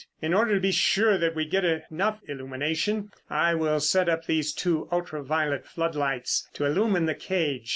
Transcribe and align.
In 0.19 0.33
order 0.33 0.55
to 0.55 0.59
be 0.59 0.71
sure 0.71 1.19
that 1.19 1.35
we 1.35 1.45
get 1.45 1.63
enough 1.63 2.21
illumination, 2.27 3.11
I 3.29 3.53
will 3.53 3.79
set 3.79 4.09
up 4.09 4.25
these 4.25 4.51
two 4.51 4.89
ultra 4.91 5.21
violet 5.23 5.63
floodlights 5.67 6.47
to 6.53 6.65
illumine 6.65 7.05
the 7.05 7.13
cage. 7.13 7.69